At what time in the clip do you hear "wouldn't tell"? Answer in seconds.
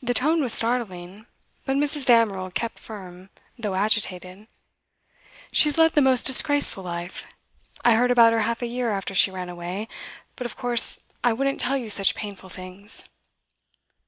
11.32-11.76